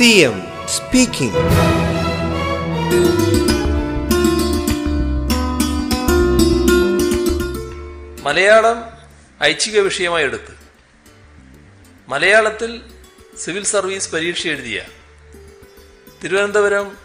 [0.00, 0.36] CM
[0.74, 1.40] speaking
[8.26, 8.78] Malayalam
[9.42, 10.54] ഐച്ഛിക വിഷയമായി എടുത്ത്
[12.08, 12.72] മലയാളത്തിൽ
[13.42, 14.84] സിവിൽ സർവീസ് പരീക്ഷ എഴുതിയ
[16.22, 16.96] തിരുവനന്തപുരം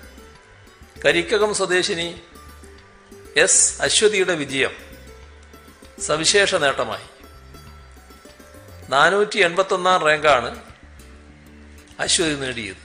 [1.06, 2.22] കരിക്കകം സ്വദേശിനി
[3.36, 4.74] എസ് അശ്വതിയുടെ വിജയം
[6.08, 7.08] സവിശേഷ നേട്ടമായി.
[8.90, 10.54] നാനൂറ്റി എൺപത്തൊന്നാം റാങ്കാണ്
[12.00, 12.85] അശ്വതി നേടിയത്.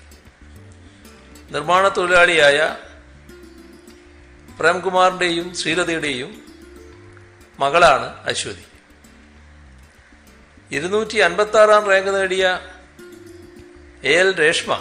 [1.51, 2.59] നിർമ്മാണ തൊഴിലാളിയായ
[4.61, 6.31] പ്രേംകുമാറിന്റെയും ശ്രീലതയുടെയും
[7.61, 8.65] മകളാണ് അശ്വതി.
[10.71, 12.45] ഇരുന്നൂറ്റി അൻപത്തി ആറാം റാങ്ക് നേടിയ
[14.05, 14.73] A L Reshma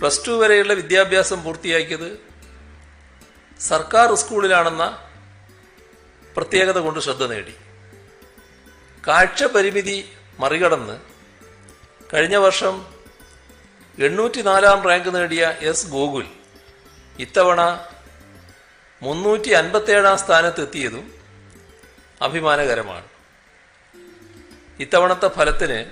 [0.00, 2.08] plus two വരെയുള്ള വിദ്യാഭ്യാസം പൂർത്തിയാക്കിയത്
[3.60, 4.84] സർക്കാർ സ്കൂളിലാണെന്ന
[6.36, 7.54] പ്രത്യേകത കൊണ്ട് ശ്രദ്ധ നേടി.
[9.08, 9.98] കാഴ്ച പരിമിതി
[10.38, 10.96] മറികടന്ന്
[12.14, 12.74] കഴിഞ്ഞ വർഷം
[13.98, 16.26] എണ്ണൂറ്റി നാലാം റാങ്ക് നേടിയ എസ് ഗോകുൽ
[17.18, 17.86] ഇത്തവണ
[19.02, 21.12] മുന്നൂറ്റി അൻപത്തേഴാം സ്ഥാനത്തെത്തിയതും
[22.22, 23.08] അഭിമാനകരമാണ്.
[24.80, 25.90] ഇത്തവണത്തെ ഫലത്തിന്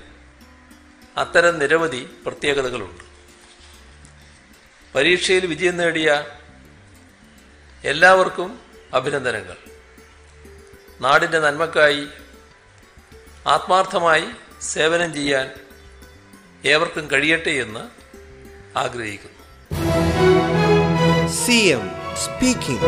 [1.19, 3.05] അത്തരം നിരവധി പ്രത്യേകതകളുണ്ട്.
[4.95, 6.27] പരീക്ഷയിൽ വിജയം നേടിയ
[7.85, 8.61] എല്ലാവർക്കും
[8.95, 9.57] അഭിനന്ദനങ്ങൾ.
[11.01, 12.07] നാടിന്റെ നന്മക്കായി
[13.47, 14.27] ആത്മാർത്ഥമായി
[14.63, 15.68] സേവനം ചെയ്യാൻ
[16.65, 17.81] ഏവർക്കും കഴിയട്ടെ എന്ന്
[18.79, 19.39] ആഗ്രഹിക്കുന്നു.
[21.29, 22.81] C M speaking.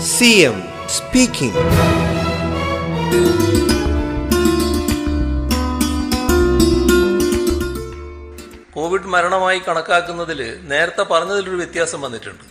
[0.00, 1.54] C M speaking.
[8.72, 12.44] Covid മരണമായി കണക്കാക്കുന്നതിൽ നേരത്തെ പറഞ്ഞതിലൊരു വ്യത്യാസം വന്നിട്ടുണ്ട്.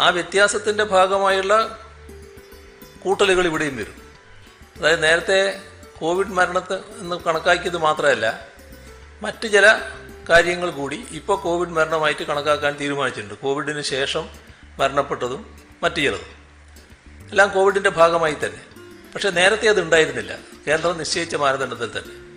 [0.00, 1.78] ആ വ്യത്യാസത്തിന്റെ ഭാഗമായുള്ള
[3.04, 4.07] കൂട്ടലുകൾ ഇവിടെയും വരും.
[4.78, 5.62] അതായത് നേരത്തെ
[5.98, 8.48] കോവിഡ് മരണത്തെ എന്ന് കണക്കാക്കിയത് മാത്രമല്ല
[9.22, 9.80] മറ്റു ചില
[10.28, 13.34] കാര്യങ്ങൾ കൂടി ഇപ്പോൾ കോവിഡ് മരണമായിട്ട് കണക്കാക്കാൻ തീരുമാനിച്ചിട്ടുണ്ട്.
[13.34, 14.28] കോവിഡിന് ശേഷം
[14.78, 16.38] മരണപ്പെട്ടതും മറ്റു ചിലതും.
[17.30, 18.64] എല്ലാം കോവിഡിന്റെ ഭാഗമായി തന്നെ.
[19.14, 20.38] പക്ഷേ നേരത്തെ അത് ഉണ്ടായിരുന്നില്ല.
[20.68, 22.28] കേന്ദ്രം നിശ്ചയിച്ച മാനദണ്ഡത്തിൽ തന്നെ.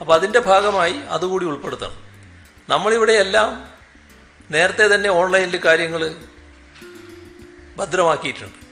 [0.00, 2.02] അപ്പോൾ അതിന്റെ ഭാഗമായി അതുകൂടി ഉൾപ്പെടുത്തണം.
[2.68, 3.68] നമ്മളിവിടെ എല്ലാം
[4.50, 6.14] നേരത്തെ തന്നെ ഓൺലൈനിൽ കാര്യങ്ങൾ
[7.76, 8.66] ഭദ്രമാക്കിയിട്ടുണ്ട്.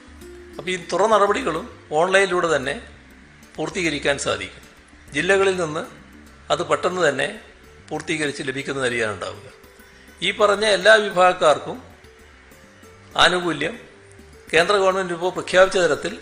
[0.57, 2.94] അപ്പോൾ ഈ തുറ നടപടികളും ഓൺലൈനിലൂടെ തന്നെ
[3.55, 4.63] പൂർത്തീകരിക്കാൻ സാധിക്കും.
[5.13, 5.83] ജില്ലകളിൽ നിന്ന്
[6.53, 7.27] അത് പെട്ടെന്ന് തന്നെ
[7.89, 9.47] പൂർത്തീകരിച്ച് ലഭിക്കുന്ന നിലയാണുണ്ടാവുക
[10.23, 11.77] ഈ പറഞ്ഞ എല്ലാ വിഭാഗക്കാർക്കും
[13.17, 13.75] ആനുകൂല്യം
[14.53, 16.13] കേന്ദ്ര ഗവൺമെന്റ് ഇപ്പോൾ പ്രഖ്യാപിച്ച തരത്തിൽ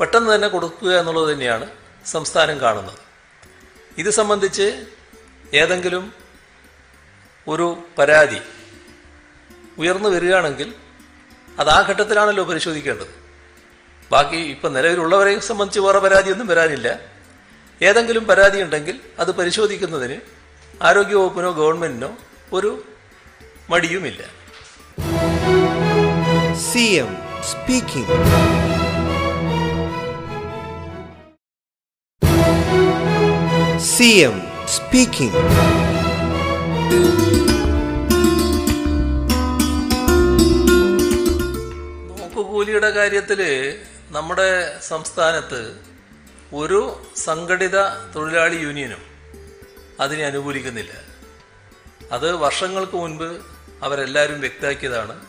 [0.00, 1.66] പെട്ടെന്ന് തന്നെ കൊടുക്കുക എന്നുള്ളത് തന്നെയാണ്
[2.04, 3.00] സംസ്ഥാനം കാണുന്നത്.
[3.98, 4.66] ഇത് സംബന്ധിച്ച്
[5.54, 6.04] ഏതെങ്കിലും
[7.46, 7.66] ഒരു
[7.98, 8.40] പരാതി
[9.78, 10.68] ഉയർന്നു വരികയാണെങ്കിൽ
[11.60, 13.12] അത് ആ ഘട്ടത്തിലാണല്ലോ പരിശോധിക്കേണ്ടത്.
[14.12, 16.88] ബാക്കി ഇപ്പം നിലവിലുള്ളവരെ സംബന്ധിച്ച് വേറെ പരാതിയൊന്നും വരാനില്ല.
[17.82, 20.16] ഏതെങ്കിലും പരാതി ഉണ്ടെങ്കിൽ അത് പരിശോധിക്കുന്നതിന്
[20.82, 22.10] ആരോഗ്യവകുപ്പിനോ ഗവൺമെന്റിനോ
[22.52, 22.70] ഒരു
[23.70, 24.22] മടിയുമില്ല.
[26.68, 27.12] C M
[27.50, 28.16] speaking.
[33.94, 34.36] C M
[34.76, 35.42] speaking.
[42.08, 43.40] നോക്കുകൂലിയുടെ കാര്യത്തിൽ
[44.10, 45.80] നമ്മുടെ സംസ്ഥാനത്ത്
[46.54, 47.78] ഒരു സംഘടിത
[48.14, 49.02] തൊഴിലാളി യൂണിയനും
[50.00, 50.92] അതിനെ അനുകൂലിക്കുന്നില്ല.
[52.12, 53.40] അത് വർഷങ്ങൾക്ക് മുൻപ്
[53.82, 55.26] അവരെല്ലാവരും വ്യക്തമാക്കിയതാണ്.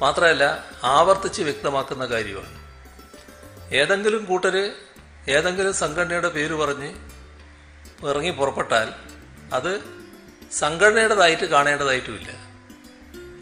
[0.00, 2.60] മാത്രമല്ല ആവർത്തിച്ച് വ്യക്തമാക്കുന്ന കാര്യമാണ്.
[3.72, 4.72] ഏതെങ്കിലും കൂട്ടർ
[5.28, 6.94] ഏതെങ്കിലും സംഘടനയുടെ പേര് പറഞ്ഞ്
[8.06, 8.92] ഇറങ്ങി പുറപ്പെട്ടാൽ
[9.52, 9.80] അത്
[10.52, 12.30] സംഘടനയുടേതായിട്ട് കാണേണ്ടതായിട്ടുമില്ല.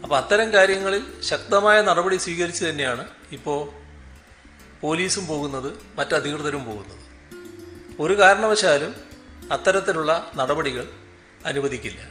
[0.03, 3.82] അപ്പോൾ അത്തരം കാര്യങ്ങളിൽ ശക്തമായ നടപടി സ്വീകരിച്ചു തന്നെയാണ് ഇപ്പോൾ
[4.83, 6.99] പോലീസും പോകുന്നത് മറ്റധികൃതരും പോകുന്നത്.
[7.99, 8.95] ഒരു കാരണവശാലും
[9.51, 10.87] അത്തരത്തിലുള്ള നടപടികൾ
[11.45, 12.01] അനുവദിക്കില്ല.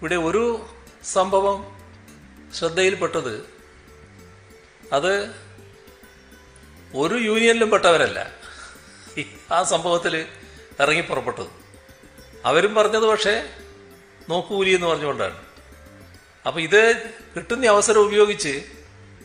[0.00, 0.66] ഇവിടെ ഒരു
[1.04, 1.80] സംഭവം
[2.54, 3.50] ശ്രദ്ധയിൽപ്പെട്ടത്
[4.92, 5.30] അത്
[6.94, 8.32] ഒരു യൂണിയനിലും പെട്ടവരല്ല.
[9.52, 10.26] ആ സംഭവത്തിൽ
[10.80, 11.46] ഇറങ്ങി പുറപ്പെട്ടത്.
[12.44, 13.50] അവരും പറഞ്ഞത് പക്ഷേ
[14.28, 15.38] നോക്കൂലി എന്ന് പറഞ്ഞുകൊണ്ടാണ്.
[16.46, 18.64] അപ്പം ഇത് കിട്ടുന്ന അവസരം ഉപയോഗിച്ച്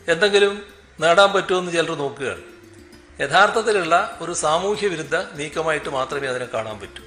[0.08, 0.62] എന്തെങ്കിലും
[1.00, 2.51] നേടാൻ പറ്റുമെന്ന് ചിലർ നോക്കുകയാണ്.
[3.20, 7.02] യഥാർത്ഥത്തിലുള്ള ഒരു സാമൂഹ്യ വിരുദ്ധ നീക്കമായിട്ട് മാത്രമേ അതിനെ കാണാൻ പറ്റൂ.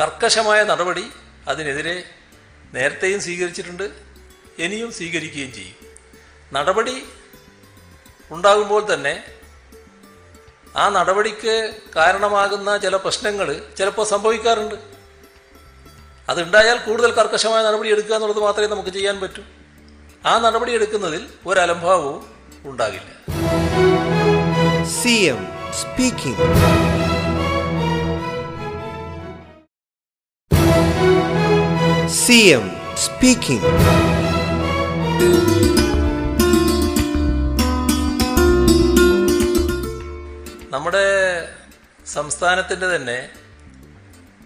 [0.00, 1.04] കർക്കശമായ നടപടി
[1.48, 2.04] അതിനെതിരെ
[2.74, 3.84] നേരത്തെയും സ്വീകരിച്ചിട്ടുണ്ട്
[4.58, 5.76] ഇനിയും സ്വീകരിക്കുകയും ചെയ്യും.
[6.52, 7.04] നടപടി
[8.30, 9.24] ഉണ്ടാകുമ്പോൾ തന്നെ
[10.76, 13.48] ആ നടപടിക്ക് കാരണമാകുന്ന ചില പ്രശ്നങ്ങൾ
[13.78, 14.74] ചിലപ്പോൾ സംഭവിക്കാറുണ്ട്.
[16.28, 19.42] അതുണ്ടായാൽ കൂടുതൽ കർക്കശമായ നടപടി എടുക്കുക എന്നുള്ളത് മാത്രമേ നമുക്ക് ചെയ്യാൻ പറ്റൂ.
[20.26, 21.60] ആ നടപടി എടുക്കുന്നതിൽ ഒരു
[25.04, 25.40] C M
[25.78, 26.44] speaking
[32.20, 32.64] C M
[32.96, 33.70] speaking
[40.70, 41.04] നമ്മുടെ
[42.06, 43.18] സംസ്ഥാനത്തിന്റെ തന്നെ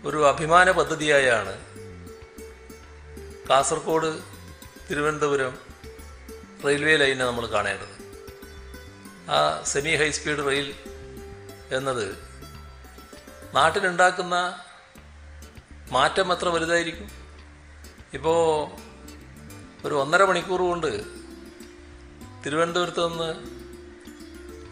[0.05, 1.55] ഒരു അഭിമാന പദ്ധതിയായാണ്
[3.51, 4.13] കാസർഗോഡ്
[4.89, 5.55] തിരുവനന്തപുരം
[6.67, 7.98] റെയിൽവേ ലൈനെ നമ്മൾ കാണേണ്ടത്.
[9.29, 10.69] ആ സെമി ഹൈ സ്പീഡ് റെയിൽ
[11.77, 12.07] എന്നത്
[13.55, 14.37] നാട്ടിലുണ്ടാക്കുന്ന
[15.93, 17.09] മാറ്റം എത്ര വലുതായിരിക്കും.
[18.15, 18.41] ഇപ്പോൾ
[19.87, 20.91] ഒരു ഒന്നര മണിക്കൂർ കൊണ്ട്
[22.45, 23.31] തിരുവനന്തപുരത്ത് നിന്ന്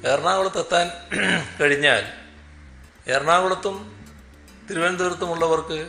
[0.08, 0.86] എറണാകുളത്ത് എത്താൻ
[1.60, 2.04] കഴിഞ്ഞാൽ
[3.12, 3.76] എറണാകുളത്തും
[4.70, 5.80] തിരുവനന്തപുരത്തുമുള്ളവർക്ക്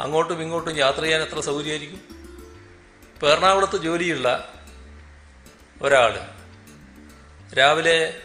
[0.00, 2.00] അങ്ങോട്ടും ഇങ്ങോട്ടും യാത്ര ചെയ്യാൻ എത്ര സൗകര്യമായിരിക്കും?
[3.14, 4.28] ഇപ്പോൾ എറണാകുളത്ത് ജോലിയുള്ള
[5.82, 6.14] ഒരാൾ
[7.58, 8.22] രാവിലെ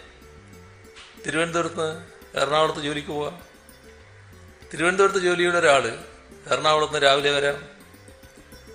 [1.27, 1.98] തിരുവനന്തപുരത്ത്
[2.36, 3.42] എറണാകുളത്ത് ജോലിക്ക് പോവാം.
[4.74, 5.88] തിരുവനന്തപുരത്ത് ജോലിയുള്ള ഒരാൾ
[6.51, 7.68] എറണാകുളത്ത് രാവിലെ വരാം.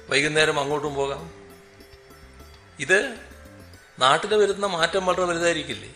[0.08, 1.30] വൈകുന്നേരം അങ്ങോട്ടും പോകാം.
[2.78, 3.16] ഇത്
[3.98, 5.94] നാട്ടിൽ വരുന്ന മാറ്റം വളരെ വലുതായിരിക്കില്ലേ?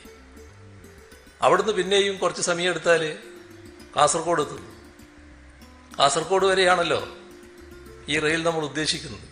[1.42, 3.18] അവിടുന്ന് പിന്നെയും കുറച്ച് സമയം എടുത്താൽ
[3.96, 4.76] കാസർഗോഡ് എത്തും.
[5.98, 7.08] കാസർഗോഡ് വരെയാണല്ലോ
[8.08, 9.28] ഈ റെയിൽ നമ്മൾ ഉദ്ദേശിക്കുന്നത്.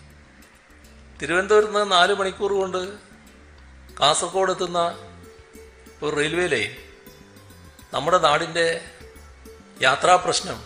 [1.23, 2.99] തിരുവനന്തപുരത്ത് നിന്ന് നാല് മണിക്കൂർ കൊണ്ട്
[4.01, 5.09] കാസർഗോഡ് എത്തുന്ന
[6.03, 6.71] ഒരു റെയിൽവേ ലൈൻ
[7.93, 8.85] നമ്മുടെ നാടിന്റെ
[9.83, 10.65] യാത്രാ പ്രശ്നം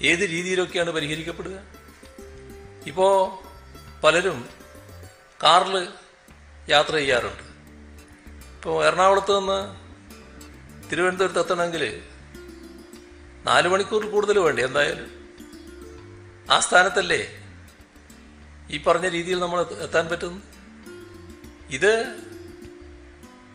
[0.00, 1.62] ഏത് രീതിയിലൊക്കെയാണ് പരിഹരിക്കപ്പെടുക?
[2.86, 3.14] ഇപ്പോൾ
[4.02, 4.48] പലരും
[5.44, 5.88] കാറിൽ
[6.68, 7.42] യാത്ര ചെയ്യാറുണ്ട്.
[8.56, 9.58] ഇപ്പോൾ എറണാകുളത്ത് നിന്ന്
[10.90, 12.02] തിരുവനന്തപുരത്ത് എത്തണമെങ്കിൽ
[13.44, 15.10] നാല് മണിക്കൂറിൽ കൂടുതൽ വേണ്ടി എന്തായാലും?
[16.50, 17.22] ആ സ്ഥാനത്തല്ലേ
[18.70, 20.42] ഈ പറഞ്ഞ രീതിയിൽ നമ്മൾ എത്താൻ പറ്റുന്നു
[21.70, 21.92] ഇത്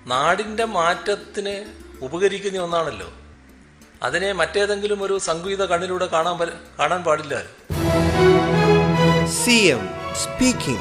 [0.07, 1.55] നാടിന്റെ മാറ്റത്തിന്
[2.01, 3.09] ഉപകരിക്കുന്ന ഒന്നാണല്ലോ
[4.03, 6.37] അതിനെ മറ്റേതെങ്കിലും ഒരു സംഗീത കണ്ണിലൂടെ കാണാൻ
[6.79, 7.35] കാണാൻ പാടില്ല
[9.33, 9.83] സി എം
[10.15, 10.79] speaking.